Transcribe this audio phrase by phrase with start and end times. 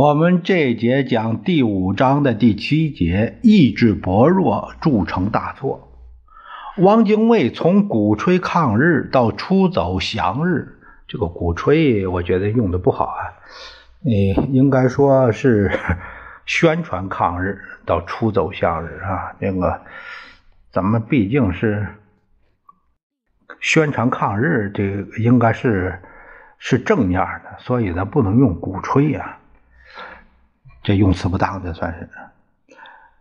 [0.00, 5.92] 我们这节讲第五章的第七节，意志薄弱铸成大错。
[6.78, 13.20] 汪精卫从鼓吹抗日到出走降日，这个鼓吹我觉得用的不好啊，
[14.06, 15.70] 呃，应该说是
[16.46, 19.36] 宣传抗日到出走向日啊。
[19.38, 19.82] 那个
[20.72, 21.86] 咱们毕竟是
[23.60, 26.00] 宣传抗日，这个应该是
[26.56, 29.36] 是正面的，所以咱不能用鼓吹呀。
[30.90, 32.08] 这用词不当，这算是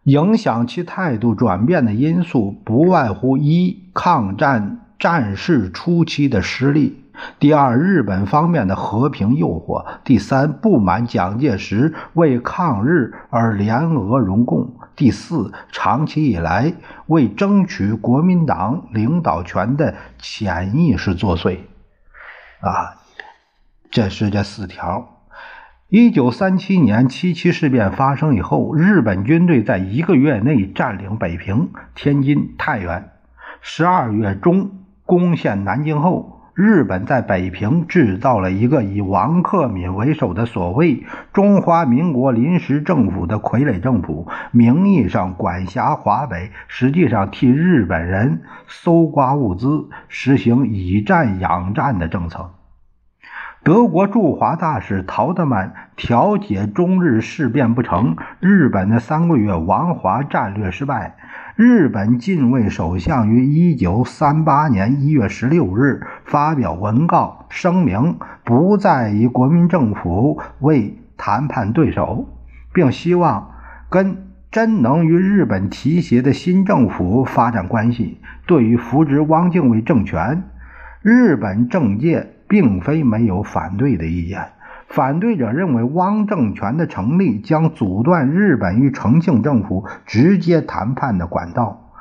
[0.01, 6.93] 影响其态度转变的因素，不外乎一抗战战事初期的失利；
[7.37, 16.73] 第二，日本方面的和平诱惑；第三，不满蒋介石为抗日而联俄容共；第四，长期以来
[17.05, 21.59] 为争取国民党领导权的潜意识作祟。
[22.61, 22.97] 啊，
[23.91, 25.18] 这是这四条。
[25.91, 33.09] 一九三七年七七事变发生以后，日本军队在一个月内占领北平、天津、太原。
[33.59, 34.69] 十二月中
[35.07, 52.51] 攻陷南京后，日本在北平制造了一个以王克敏为首的所谓中华民国临时政府的傀儡政府，名义上管辖华北，实际上替日本人搜刮物资，实行以战养战的政策。
[53.69, 61.17] 德国驻华大使陶德曼调解中日事变不成，日本的三个月亡华战略失败。
[61.55, 72.27] 日本近卫首相于一九三八年一月十六日发表文告声明，不再以国民政府为谈判对手，
[72.73, 73.51] 并希望
[73.87, 78.19] 跟真能与日本提携的新政府发展关系。
[78.47, 80.41] 对于扶植汪精卫政权，
[81.03, 82.33] 日本政界。
[82.49, 84.49] 并非没有反对的意见。
[84.87, 91.91] 反对者认为，汪政权的成立将阻断日本与重庆政府直接谈判的管道，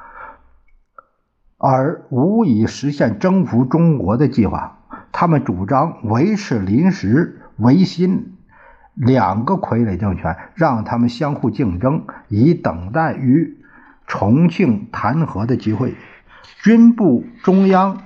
[1.58, 4.78] 而无以实现征服中国的计划。
[5.12, 8.38] 他们主张维持临时、维新
[8.94, 13.58] 两个傀儡政权，让他们相互竞争，以等待与
[14.06, 15.94] 重庆谈和的机会。
[16.62, 17.98] 军部中央。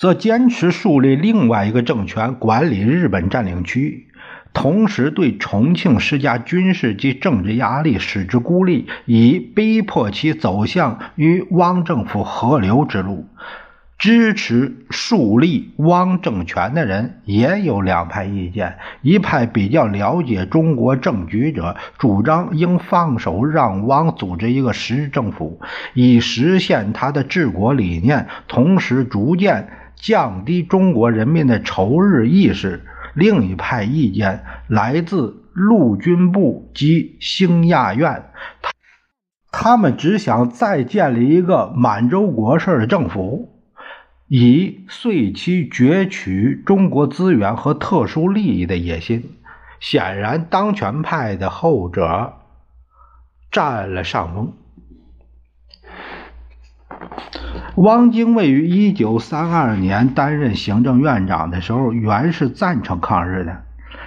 [0.00, 4.06] 则坚持树立另外一个政权管理日本占领区，
[4.54, 13.26] 同时对重庆施加军事及政治压力，使之孤立，以逼迫其走向与汪政府合流之路。
[13.98, 25.60] 支持树立汪政权的人也有两派意见：一派比较了解中国政局者，主张应放手让汪组织一个实政府，
[25.92, 29.68] 以实现他的治国理念，同时逐渐。
[30.00, 32.84] 降低中国人民的仇日意识。
[33.14, 38.30] 另一派意见来自陆军部及兴亚院，
[38.62, 38.70] 他
[39.50, 43.60] 他们只想再建立一个满洲国式的政府，
[44.26, 49.36] 以遂其攫取中国资源和特殊利益的野心。
[49.80, 52.34] 显然，当权派的后者
[53.50, 54.52] 占了上风。
[57.76, 63.62] 汪精卫于一九三二年担任行政院长的时候，原是赞成抗日的。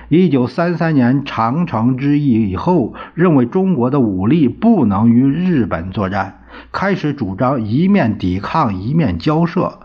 [0.10, 9.80] 一九三三年长城之役以后，认为中国的武力不能与日本作战，开始主张一面抵抗一面交涉，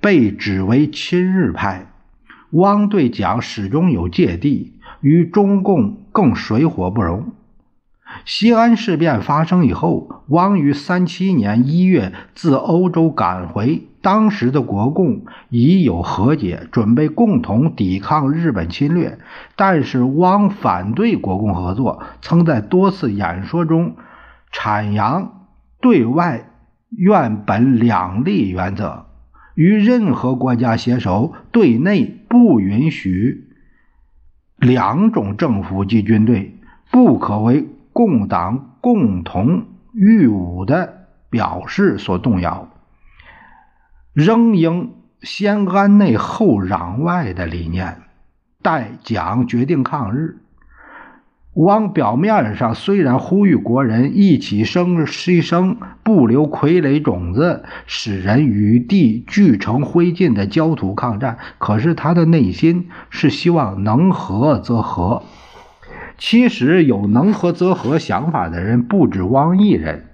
[0.00, 1.86] 被指为亲日派。
[2.52, 7.32] 汪对蒋始终有芥蒂，与中共更水火不容。
[8.24, 13.84] 西安事变发生以后，汪于三七年一月自欧洲赶回。
[14.00, 19.18] 当时的国共已有和解，准备共同抵抗日本侵略。
[19.56, 23.96] 但是汪反对国共合作，曾在多次演说中
[24.52, 25.46] 阐扬
[25.80, 26.48] 对外
[26.90, 29.06] 愿本两立原则，
[29.54, 33.48] 与任何国家携手，对内不允许
[34.58, 36.56] 两种政府及军队，
[36.90, 37.66] 不可为。
[37.98, 42.68] 共党共同御侮的表示所动摇，
[44.12, 48.02] 仍应先安内后攘外的理念。
[48.62, 50.38] 待蒋决定抗日，
[51.54, 65.24] 汪表面上虽然呼吁国人一起生牺牲，不留傀儡种子，使人与地俱成灰烬的焦土抗战，可是他的内心是希望能和则和。
[66.18, 70.04] 其实有能和则和想法的人不止汪一人。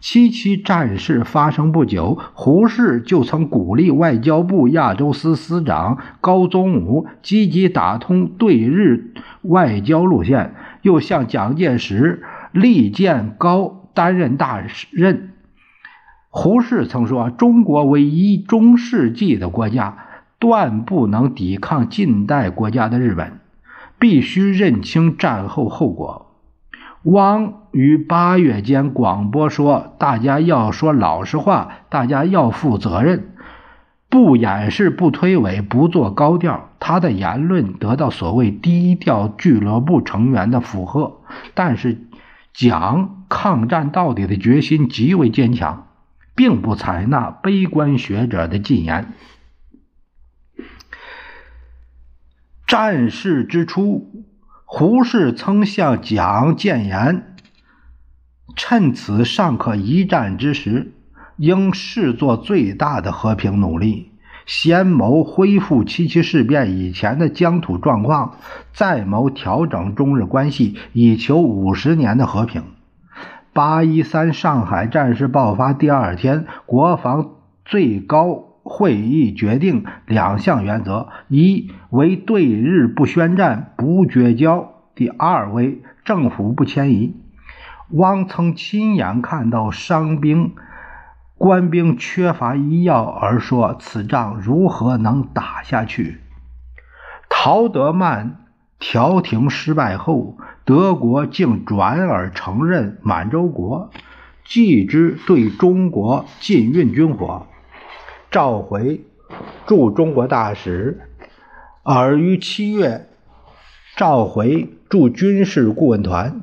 [0.00, 9.12] 七七战事发生不久，胡适就曾鼓励外交部亚洲司司长高宗武积极打通对日
[9.42, 12.22] 外交路线，又向蒋介石
[12.52, 14.62] 力荐高担任大
[14.92, 15.30] 任。
[16.30, 19.98] 胡适曾说：“中国为一中世纪的国家，
[20.38, 23.40] 断不能抵抗近代国家的日本，
[23.98, 26.26] 必须认清战后后果。”
[27.04, 33.30] 汪于八月间广播说：“大家要说老实话，大家要负责任，
[34.10, 41.20] 不掩饰，不推诿，不做高调。”他的言论得到所谓低调俱乐部成员的附和，
[41.54, 41.98] 但是
[42.52, 45.86] 蒋抗战到底的决心极为坚强，
[46.34, 49.12] 并不采纳悲观学者的进言。
[52.68, 54.26] 战事之初。
[54.66, 57.34] 胡适曾向蒋谏言
[58.54, 60.92] ：“趁此尚可一战之时，
[61.38, 64.12] 应视作最大的和平努力，
[64.44, 68.36] 先谋恢复七七事变以前的疆土状况，
[68.74, 72.62] 再谋调整中日关系，以求五十年的和平。”
[73.54, 77.30] 八一三上海战事爆发第二天，国防
[77.64, 78.47] 最高。
[78.68, 87.16] 会议决定两项原则：一为对日不宣战、不绝交；第二为政府不迁移。
[87.90, 90.52] 汪曾亲眼看到伤兵、
[91.38, 96.18] 官兵缺乏医药，而说此仗如何能打下去？
[97.30, 98.44] 陶德曼
[98.78, 103.90] 调停失败后，德国竟转而承认满洲国，
[104.44, 107.46] 继之对中国禁运军火。
[108.30, 109.00] 召回
[109.66, 111.00] 驻中国大使，
[111.82, 113.06] 而于七月
[113.96, 116.42] 召回驻军事顾问团。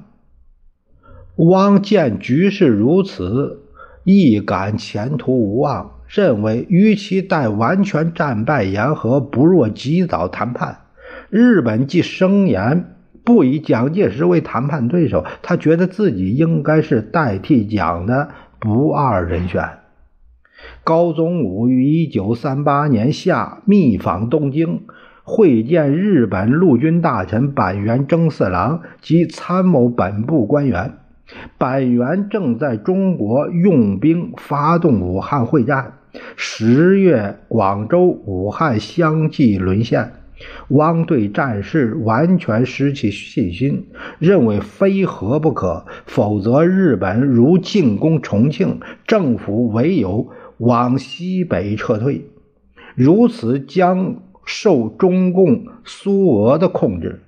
[1.36, 3.62] 汪见局势如此，
[4.04, 10.80] 亦感前途无望，认为与其待完全战败言和，不若及早谈判。
[11.30, 18.30] 日本既声言不以蒋介石为谈判对手，他觉得自己应该是代替蒋的
[18.60, 19.70] 不二人选。
[20.84, 24.82] 高宗武于一九三八年夏密访东京，
[25.24, 30.94] 会见日本陆军大臣板垣征四郎及参谋本部官员。
[31.58, 35.94] 板垣正在中国用兵发动武汉会战。
[36.36, 40.12] 十月，广州、武汉相继沦陷。
[40.68, 43.88] 汪对战事完全失去信心，
[44.20, 50.30] 认为非和不可，否则日本如进攻重庆，政府唯有。
[50.58, 52.26] 往西北撤退，
[52.96, 57.22] 如此将受中共、苏俄的控制。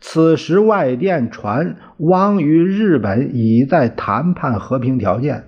[0.00, 5.44] 此时外电传汪与日本已在谈判和平条件。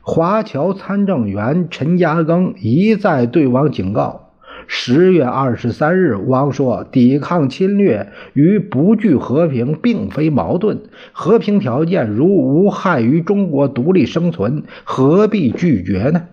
[0.00, 4.29] 华侨参政员陈嘉庚一再对汪警告。
[4.72, 16.28] 十月二十三日，汪说：“抵抗侵略与不惧和平并非矛盾，和平条件如无害于中国独立生存，何必拒绝呢？”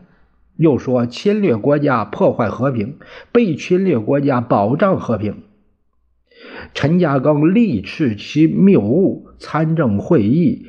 [0.56, 2.98] 又说：“侵略国家破坏和平，
[3.32, 5.38] 被侵略国家保障和平。”
[6.76, 10.68] 陈嘉庚力斥其谬误，参政会议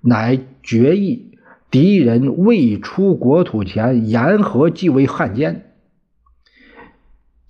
[0.00, 1.32] 乃决议：
[1.70, 5.66] 敌人未出国土前言和，即为汉奸。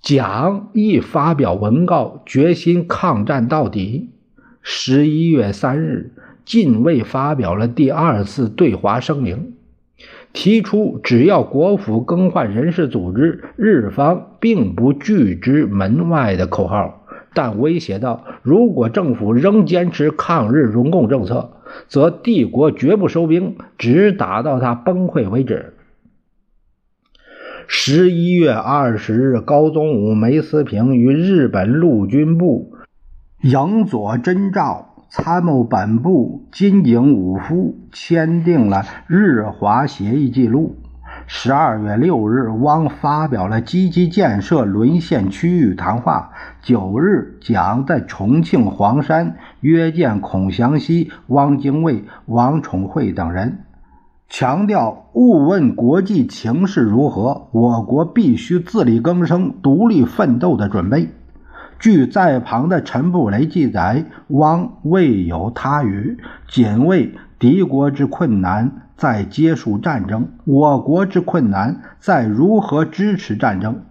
[0.01, 4.09] 蒋亦发表文告，决心抗战到底。
[4.63, 6.11] 十一月三日，
[6.43, 9.53] 近卫发表了第二次对华声明，
[10.33, 17.05] 提出只要国府更换人事组织，日方并不拒之门外的口号，
[17.35, 21.51] 但威胁到：如果政府仍坚持抗日荣共政策，
[21.87, 25.75] 则帝国绝不收兵，直打到他崩溃为止。
[27.73, 32.73] 十一月二十日，高宗武、梅思平与日本陆军部
[33.43, 40.75] 影佐真照、参谋本部金井武夫签订了日华协议记录。
[41.27, 46.31] 十二月六日，汪发表了积极建设沦陷区域谈话。
[46.61, 53.59] 九日，蒋在重庆黄山约见孔祥熙、汪精卫、王宠惠等人。
[54.33, 61.09] 强调勿问国际情势如何，我国必须自力更生、独立奋斗的准备。
[61.79, 73.83] 据在旁的陈布雷记载，汪未有他语，仅为敌国之困难在结束战争，我国之困难在如何支持战争。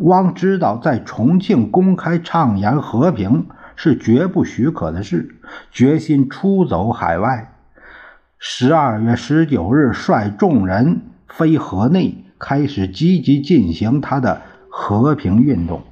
[0.00, 5.36] 汪知道在重庆公开畅言和平是绝不许可的事，
[5.70, 7.54] 决心出走海外。
[8.48, 15.82] 十二月十九日，率众人飞河内，开始积极进行他的和平运动。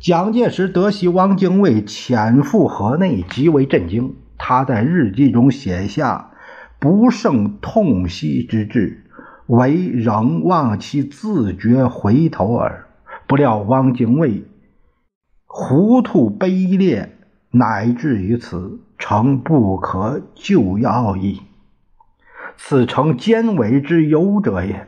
[0.00, 4.16] 蒋介石得悉汪精卫潜赴河内，极为震惊。
[4.38, 6.30] 他在日记中写下
[6.80, 9.04] ：“不胜痛惜之至，
[9.46, 12.86] 唯仍望其自觉回头耳。”
[13.28, 14.44] 不料汪精卫
[15.44, 17.12] 糊涂卑劣，
[17.50, 18.80] 乃至于此。
[19.04, 21.42] 诚不可救药矣。
[22.56, 24.86] 此诚奸伪之有者也。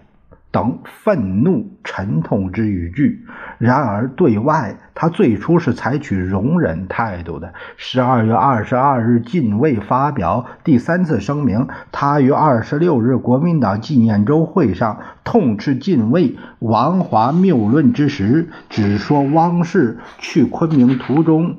[0.53, 3.27] 等愤怒沉痛之语句。
[3.59, 7.55] 然而对外，他最初是采取容忍态度的。
[7.77, 11.67] 十二月二十二日，近卫发表第三次声明。
[11.91, 21.57] 他于二十六日国民党纪念周会上痛斥近卫王华谬论之时，只说汪氏去昆明途中。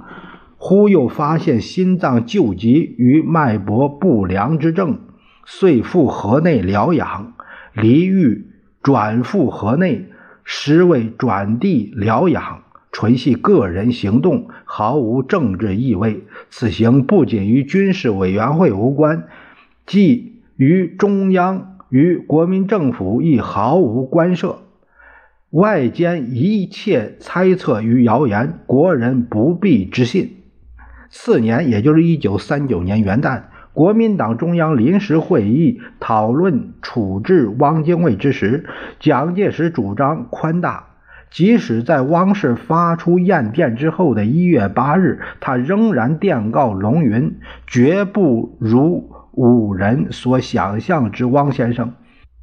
[0.67, 4.97] 忽又发现心脏旧疾与脉搏不良之症，
[5.45, 7.33] 遂赴河内疗养。
[7.75, 8.47] 离狱
[8.81, 10.07] 转赴河内，
[10.43, 16.23] 实为转地疗养，纯系个人行动，毫无政治意味。
[16.49, 19.27] 此行不仅与军事委员会无关，
[19.85, 24.57] 即与中央与国民政府亦毫无关涉。
[25.51, 30.31] 外间一切猜测与谣言，国人不必置信。
[31.17, 38.65] 次年，也就是一九三九年元旦，国民党中央临时会议讨论处置汪精卫之时，
[38.99, 40.89] 蒋介石主张宽大。
[41.31, 51.93] 即使在汪氏发出唁电之后的一月八日，他仍然电告龙云，绝不如五人所想象之汪先生。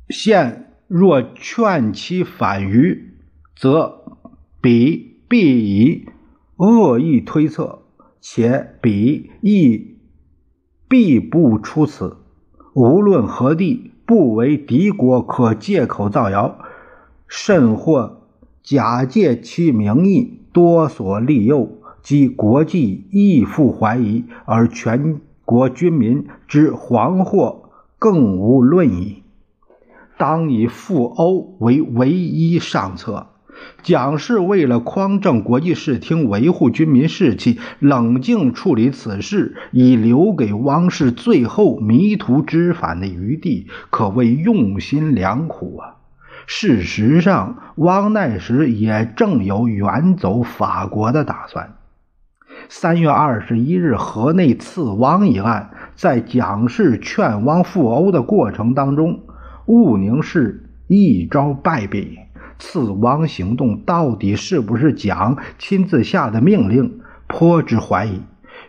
[0.08, 3.12] 现若劝其反于，
[3.54, 4.00] 则
[4.62, 6.06] 彼必以
[6.56, 7.81] 恶意推测。
[8.22, 9.96] 且彼亦
[10.88, 12.18] 必不出此。
[12.72, 16.56] 无论何地，不为敌国可借口造谣，
[17.26, 18.22] 甚或
[18.62, 21.68] 假借其名义多所利诱，
[22.00, 27.62] 及国际亦复怀疑，而全国军民之惶惑
[27.98, 29.24] 更无论矣。
[30.16, 33.31] 当以赴欧为唯一上策。
[33.82, 45.96] 蒋氏为了匡正国际视听、维护军民士气，冷静处理此事，以留给汪氏最后迷途知返的余地，可谓用心良苦啊！
[46.46, 51.74] 事实上，汪奈时也正有远走法国的打算。
[52.68, 59.20] 三月二十一日，河内刺汪一案，在蒋氏劝汪赴欧的过程当中，
[59.66, 62.18] 务宁是一招败笔。
[62.62, 68.20] 刺汪行动到底是不是蒋亲自下的命令，颇之怀疑。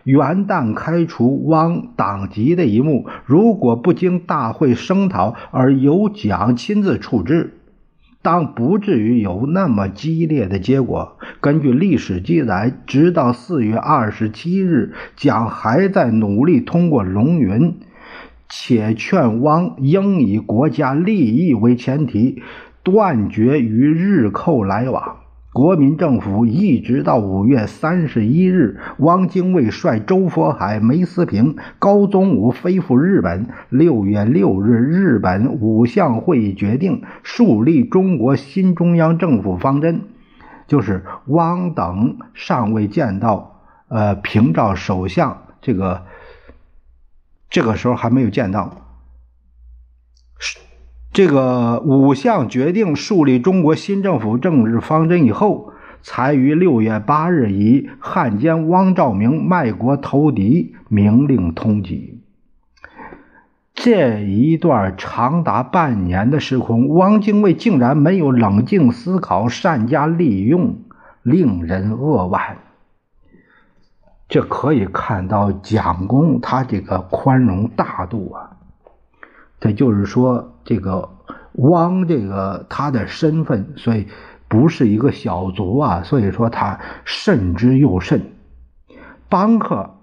[0.02, 7.54] 元旦开除汪党籍的一幕，如果不经大会声讨而由蒋亲自处置，
[8.20, 11.16] 当不至于有那么激烈的结果。
[11.40, 17.76] 根据历史记载，直到四月二十七日，蒋还在努力通过龙云，
[18.48, 22.42] 且劝汪应以国家利益为前提。
[22.84, 25.16] 断绝与日寇来往。
[25.52, 33.46] 国民政府一直到五月三十一日，汪精卫率周佛海、梅思平、高宗武飞赴日本。
[33.68, 40.00] 六月六日，日本五项会议决定树立中国新中央政府方针，
[40.66, 46.02] 就是汪等尚未见到呃平沼首相，这个
[47.48, 48.83] 这个时候还没有见到。
[51.14, 62.14] 这个五项决定树立中国新政府政治方针以后，才于六月八日以汉奸汪兆铭卖国投敌明令通缉。
[63.74, 70.78] 这一段长达半年的时空，汪精卫竟然没有冷静思考、善加利用，
[71.22, 72.58] 令人扼腕。
[74.28, 78.53] 这可以看到蒋公他这个宽容大度啊。
[79.64, 81.08] 这就是说，这个
[81.54, 84.06] 汪，这个他的身份，所以
[84.46, 86.02] 不是一个小卒啊。
[86.02, 88.20] 所以说他慎之又慎。
[89.30, 89.94] 邦克，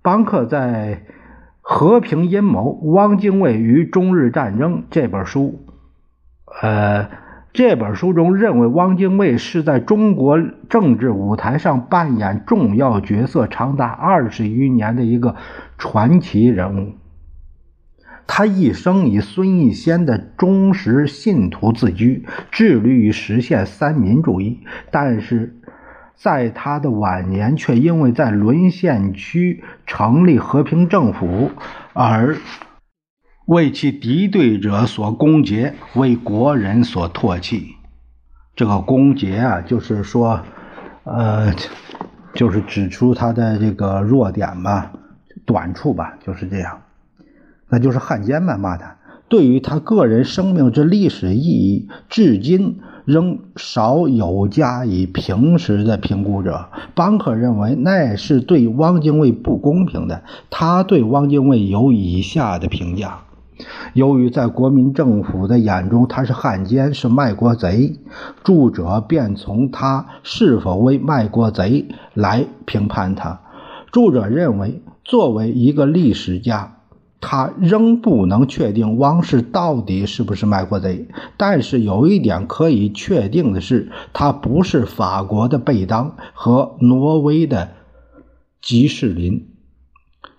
[0.00, 1.02] 邦克在
[1.60, 5.66] 《和平阴谋：汪精卫与中日战争》这本书，
[6.62, 7.10] 呃，
[7.52, 10.38] 这本书中认为，汪精卫是在中国
[10.70, 15.36] 政治舞台上扮演重要角色长达二十余年的一个
[15.76, 16.92] 传奇人物。
[18.32, 24.60] 他一生以孙逸仙的忠实信徒自居，致力于实现三民主义。
[24.92, 25.56] 但是，
[26.14, 31.50] 在他的晚年，却因为在沦陷区成立和平政府
[31.92, 32.36] 而。
[33.46, 37.74] 为其敌对者所攻讦，为国人所唾弃。
[38.54, 40.40] 这个攻讦啊，就是说，
[41.02, 41.52] 呃，
[42.32, 44.92] 就是指出他的这个弱点吧、
[45.44, 46.80] 短处吧，就是这样。
[47.70, 48.96] 那就是汉奸嘛，骂他。
[49.28, 56.66] 对于他个人生命之历史意义，至今仍少有加以平时的评估者。
[56.96, 60.24] 邦克认为那是对汪精卫不公平的。
[60.50, 63.20] 他对汪精卫有以下的评价。
[63.92, 68.00] 由于在国民政府的眼中他是汉奸，是卖国贼，
[68.42, 73.40] 著者便从他是否为卖国贼来评判他。
[73.92, 76.78] 著者认为，作为一个历史家，
[77.20, 81.08] 他仍不能确定汪氏到底是不是卖国贼。
[81.36, 87.70] 但是有一点可以确定的是，他不是法国的贝当和挪威的
[88.62, 89.48] 吉士林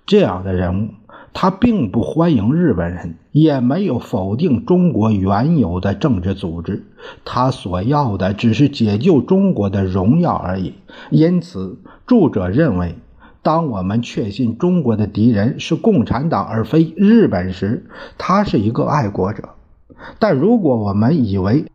[0.05, 0.89] 这样的人物。
[1.33, 6.87] 他并不欢迎日本人，也没有否定中国原有的政治组织。
[7.23, 10.73] 他所要的只是解救中国的荣耀而已。
[11.09, 12.95] 因此，著者认为，
[13.43, 17.85] 当我们确信中国的敌人是共产党而非日本时，
[18.17, 19.41] 他是一个爱国者；
[20.19, 21.65] 但如果我们以为，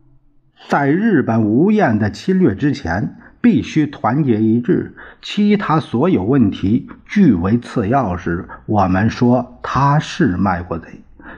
[0.68, 10.86] 在日本无厌的侵略之前，必须团结一致，其他所有问题据为次要时，我们说他是卖国贼。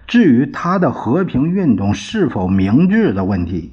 [0.07, 3.73] 至于他的和平运动是否明智的问题，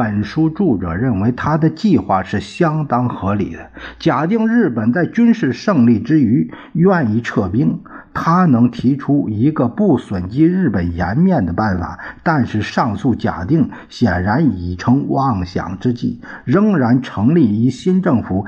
[0.00, 3.70] 本书著者认为他的计划是相当合理的。
[3.98, 7.80] 假定日本在军事胜利之余愿意撤兵。
[8.14, 16.22] 他能提出一个不损及日本颜面的办法，但是上述假定显然已成妄想之计。
[16.44, 18.46] 仍然成立于新政府，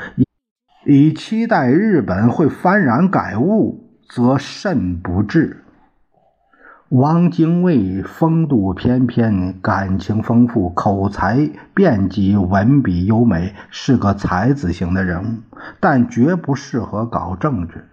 [0.87, 5.62] 以期待日本会幡然改悟，则甚不智。
[6.93, 17.87] 汪精卫风度翩翩，感情丰富，口才辩捷，文笔优美，是个才子型的人物，但绝不适合搞政治。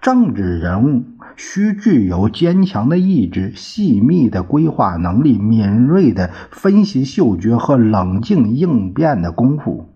[0.00, 1.02] 政治人物
[1.36, 9.90] 需具有坚强的意志、细密的规划能力、敏锐的分析嗅觉和冷静应变的功夫。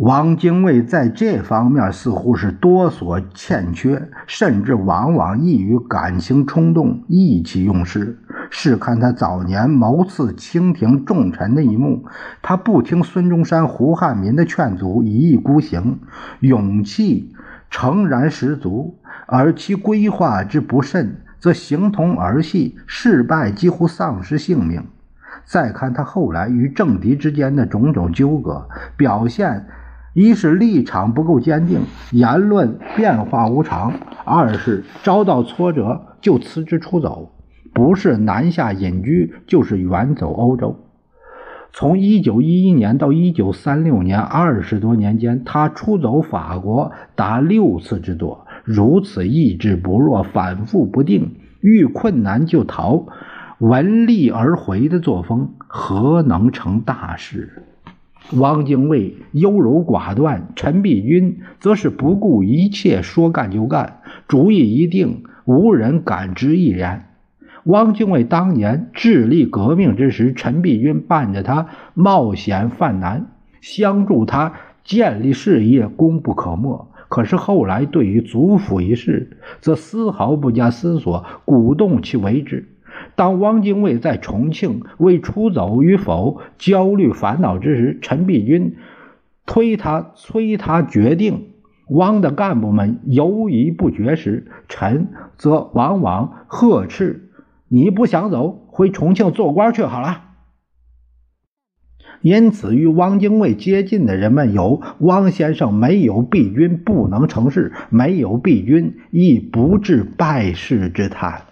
[0.00, 8.18] 汪精卫在这方面似乎是多所欠缺，甚至往往易于感情冲动、意气用事。
[8.48, 12.06] 试看他早年谋刺清廷重臣的一幕，
[12.40, 15.98] 他不听孙中山、胡汉民的劝阻，一意孤行，
[16.40, 17.34] 勇气
[17.68, 18.98] 诚然十足。
[19.26, 24.82] 而其规划之不慎，则形同儿戏，失败几乎丧失性命。
[25.44, 29.66] 再看他后来与政敌之间的种种纠葛，表现
[30.12, 33.92] 一是立场不够坚定，言论变化无常；
[34.24, 37.30] 二是遭到挫折就辞职出走，
[37.72, 40.76] 不是南下隐居，就是远走欧洲。
[41.72, 48.44] 从1911年到1936年二十多年间，他出走法国达六次之多。
[48.64, 53.06] 如此意志不弱、反复不定、遇困难就逃、
[53.58, 57.62] 闻利而回的作风，何能成大事？
[58.32, 67.06] 汪精卫优柔寡断，陈璧君则是不顾一切，说干就干，主意一定，无人敢执一言。
[67.64, 73.26] 汪精卫当年致力革命之时，陈璧君伴着他冒险犯难，
[73.60, 74.54] 相助他
[74.84, 76.88] 建立事业，功不可没。
[77.08, 82.68] 可是后来对于祖父一事，则丝毫不加思索，鼓动其为之。
[83.20, 88.76] 当汪精卫在重庆为出走与否焦虑烦恼之时，陈璧君
[89.44, 91.48] 推他催他决定。
[91.90, 97.28] 汪的干部们犹豫不决时，陈则往往呵斥
[97.68, 100.22] ：“你不想走，回重庆做官去好了。”
[102.22, 111.42] 因此，与汪精卫接近的人们有：汪先生没有璧君不能成事，没有璧君亦不至败事之叹。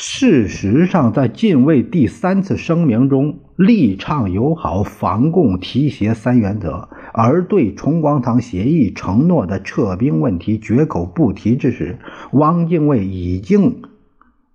[0.00, 11.98] 事实上，在晋卫第三次声明中，力倡友好、防共、提携三原则，而对崇光堂协议承诺的撤兵问题绝口不提之时，
[12.30, 13.82] 汪精卫已经。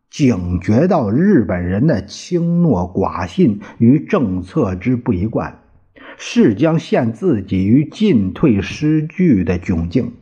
[0.09, 5.59] 警觉到日本人的轻诺寡信与政策之不一贯，
[6.17, 10.13] 是将陷自己于进退失据的窘境。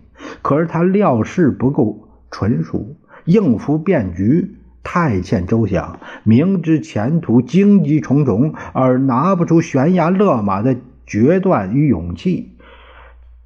[0.42, 12.50] 可是他料事不够纯熟，应付变局太欠周详，明知前途荆棘重重，而拿不出悬崖勒马的决断与勇气。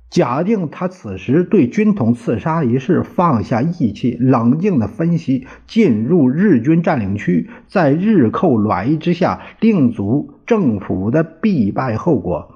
[0.10, 12.56] 假定他此时对军统刺杀一事放下义气，冷静地分析进入日军占领区，在日寇卵意之下定足政府的必败后果，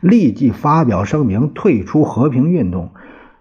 [0.00, 2.90] 立即发表声明退出和平运动，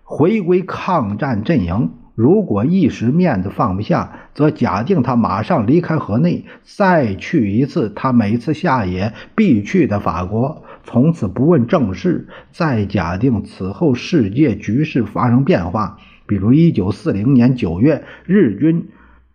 [0.04, 1.90] 回归抗战阵营。
[2.16, 10.64] 如果一时面子放不下，则假定他马上离开河内，再去一次他每次下野必去的法国。
[10.86, 18.88] 从此不问政事，再假定此后世界局势发生变化，比如一九四零年九月日军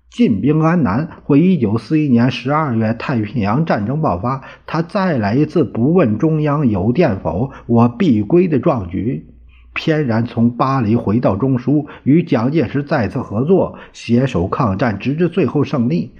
[0.08, 9.26] 进兵安南，或一九四一年十二月太平洋战争爆发，他再来一次不问中央有电否，我必归的壮举，
[9.72, 16.12] 翩然从巴黎回到中枢，与蒋介石再次合作，携手抗战，直至最后胜利，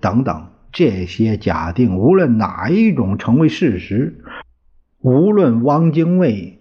[0.00, 4.18] 等等，这些假定，无论哪一种成为事实。
[5.00, 6.60] 无论汪精卫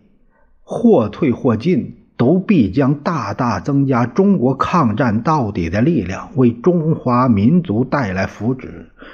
[0.62, 8.68] 或退或进，都必将大大增加中国抗战到底的力量，为中华民族带来福祉。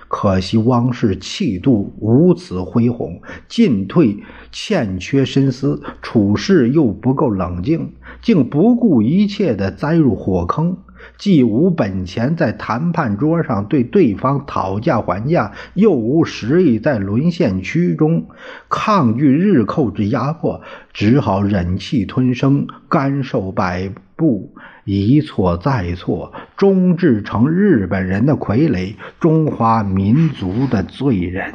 [0.10, 4.18] 可惜汪氏气度无此恢宏，进退
[4.52, 10.76] 欠缺深思，处事又不够冷静，竟不顾一切地栽入火坑。
[11.18, 18.28] 既无本钱在谈判桌上对对方讨价还价，又无实力在沦陷区中
[18.70, 20.62] 抗拒日寇之压迫，
[20.94, 31.54] 只好忍气吞声，甘受摆布，一错再错，终至成日本人的傀儡，中华民族的罪人。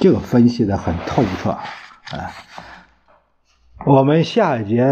[0.00, 2.30] 这个分析的很透彻啊！
[3.86, 4.84] 我们下一节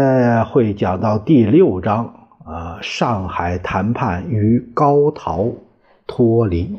[0.49, 2.16] 会讲到第六章。
[2.47, 5.51] 啊，上海谈判与高陶
[6.07, 6.73] 脱离。